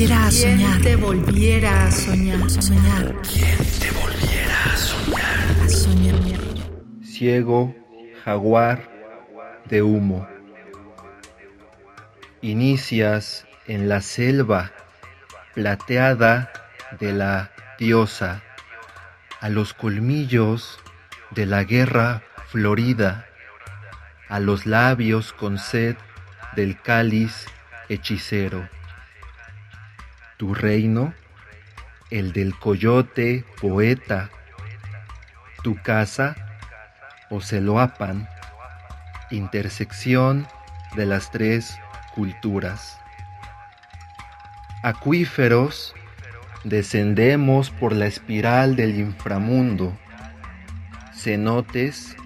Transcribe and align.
volviera 0.00 0.26
a 0.26 0.30
soñar? 0.30 0.80
te 0.80 0.96
volviera 0.96 1.86
a 1.86 1.90
soñar? 1.90 2.50
soñar? 2.50 3.16
¿Quién 3.20 3.58
te 3.80 3.90
volviera 3.90 4.64
a 4.64 4.76
soñar? 4.76 5.62
A 5.62 5.68
soñar. 5.68 7.04
Ciego, 7.04 7.74
jaguar 8.24 8.88
de 9.66 9.82
humo. 9.82 10.26
Inicias 12.40 13.46
en 13.66 13.90
la 13.90 14.00
selva 14.00 14.72
plateada 15.54 16.50
de 16.98 17.12
la 17.12 17.50
diosa, 17.78 18.42
a 19.42 19.50
los 19.50 19.74
colmillos 19.74 20.78
de 21.30 21.44
la 21.44 21.64
guerra 21.64 22.22
florida, 22.48 23.26
a 24.30 24.40
los 24.40 24.64
labios 24.64 25.34
con 25.34 25.58
sed 25.58 25.96
del 26.56 26.80
cáliz 26.80 27.44
hechicero. 27.90 28.66
Tu 30.40 30.54
reino, 30.54 31.12
el 32.10 32.32
del 32.32 32.58
coyote 32.58 33.44
poeta, 33.60 34.30
tu 35.62 35.76
casa, 35.82 36.34
Oceloapan, 37.28 38.26
intersección 39.30 40.48
de 40.96 41.04
las 41.04 41.30
tres 41.30 41.78
culturas. 42.14 42.98
Acuíferos, 44.82 45.94
descendemos 46.64 47.70
por 47.70 47.92
la 47.92 48.06
espiral 48.06 48.76
del 48.76 48.98
inframundo, 48.98 49.94
cenotes, 51.12 52.16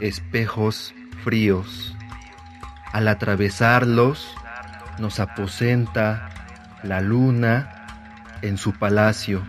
espejos 0.00 0.94
fríos. 1.22 1.94
Al 2.94 3.06
atravesarlos, 3.06 4.34
nos 4.98 5.20
aposenta 5.20 6.39
la 6.82 7.00
luna 7.00 7.86
en 8.42 8.56
su 8.56 8.72
palacio. 8.72 9.42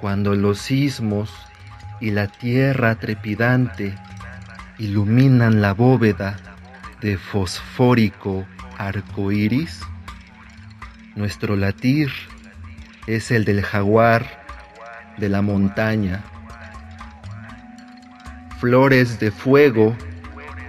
Cuando 0.00 0.34
los 0.34 0.58
sismos 0.58 1.30
y 2.00 2.10
la 2.10 2.26
tierra 2.26 2.96
trepidante 2.96 3.94
iluminan 4.78 5.60
la 5.60 5.74
bóveda 5.74 6.36
de 7.00 7.16
fosfórico 7.16 8.46
arco 8.78 9.32
iris, 9.32 9.80
nuestro 11.14 11.56
latir 11.56 12.10
es 13.06 13.30
el 13.30 13.44
del 13.44 13.62
jaguar 13.62 14.44
de 15.18 15.28
la 15.28 15.42
montaña. 15.42 16.22
Flores 18.58 19.18
de 19.18 19.30
fuego 19.30 19.96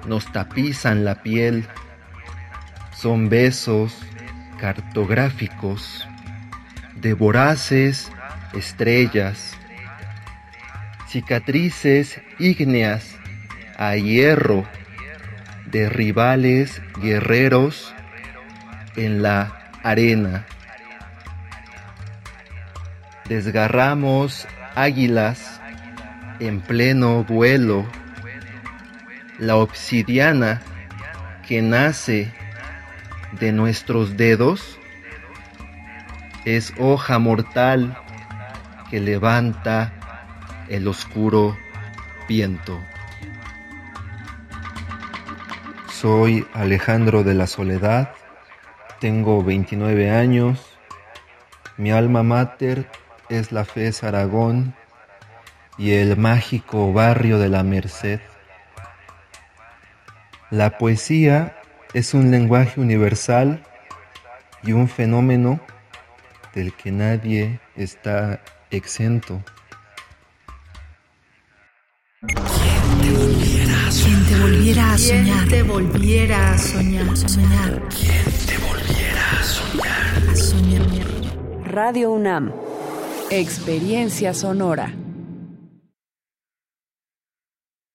nos 0.07 0.31
tapizan 0.31 1.05
la 1.05 1.21
piel, 1.21 1.67
son 2.95 3.29
besos 3.29 3.95
cartográficos 4.63 6.07
de 6.95 7.13
voraces 7.13 8.09
estrellas, 8.53 9.57
cicatrices 11.09 12.21
ígneas 12.39 13.17
a 13.77 13.97
hierro 13.97 14.65
de 15.65 15.89
rivales 15.89 16.81
guerreros 17.01 17.93
en 18.95 19.21
la 19.21 19.69
arena. 19.83 20.45
Desgarramos 23.27 24.47
águilas 24.75 25.59
en 26.39 26.61
pleno 26.61 27.25
vuelo, 27.25 27.85
la 29.39 29.57
obsidiana 29.57 30.61
que 31.45 31.61
nace 31.61 32.31
de 33.39 33.51
nuestros 33.51 34.17
dedos 34.17 34.77
es 36.45 36.73
hoja 36.77 37.19
mortal 37.19 37.97
que 38.89 38.99
levanta 38.99 39.93
el 40.69 40.87
oscuro 40.87 41.57
viento. 42.27 42.79
Soy 45.89 46.45
Alejandro 46.53 47.23
de 47.23 47.33
la 47.33 47.47
Soledad, 47.47 48.11
tengo 48.99 49.43
29 49.43 50.11
años, 50.11 50.59
mi 51.77 51.91
alma 51.91 52.23
mater 52.23 52.89
es 53.29 53.51
la 53.51 53.65
FES 53.65 54.03
Aragón 54.03 54.75
y 55.77 55.93
el 55.93 56.17
mágico 56.17 56.93
barrio 56.93 57.39
de 57.39 57.49
la 57.49 57.63
Merced. 57.63 58.19
La 60.51 60.77
poesía 60.77 61.62
es 61.93 62.13
un 62.13 62.31
lenguaje 62.31 62.81
universal 62.81 63.63
y 64.63 64.71
un 64.73 64.87
fenómeno 64.87 65.59
del 66.53 66.73
que 66.73 66.91
nadie 66.91 67.59
está 67.75 68.41
exento. 68.71 69.43
¿Quién 72.21 74.25
te 74.25 74.39
volviera 74.39 74.93
a 74.93 74.97
soñar? 74.97 75.47
te 75.49 75.63
volviera 75.63 76.53
a 76.53 76.57
soñar? 76.57 77.17
soñar? 77.17 77.81
¿Quién 77.89 78.23
te 78.47 78.57
volviera 78.57 79.39
a 79.39 79.43
soñar? 79.43 80.29
A 80.29 80.35
soñar. 80.35 80.87
Radio 81.65 82.11
UNAM. 82.11 82.53
Experiencia 83.29 84.33
sonora. 84.33 84.93